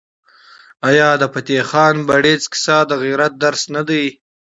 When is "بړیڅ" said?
2.07-2.43